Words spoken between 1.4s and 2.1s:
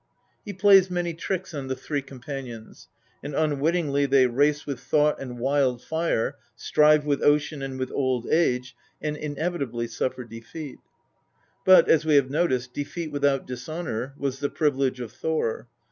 on the three